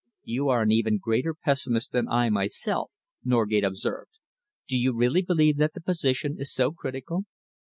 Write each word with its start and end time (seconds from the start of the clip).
"You 0.23 0.49
are 0.49 0.63
an 0.63 0.71
even 0.71 0.97
greater 0.97 1.35
pessimist 1.35 1.91
than 1.91 2.07
I 2.09 2.31
myself," 2.31 2.89
Norgate 3.23 3.63
observed. 3.63 4.17
"Do 4.67 4.75
you 4.75 4.93
really 4.95 5.21
believe 5.21 5.57
that 5.57 5.75
the 5.75 5.79
position 5.81 6.37
is 6.39 6.51
so 6.51 6.71
critical?" 6.71 7.25